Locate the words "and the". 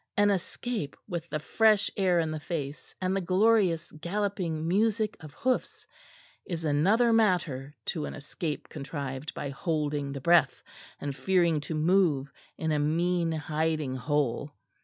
2.99-3.21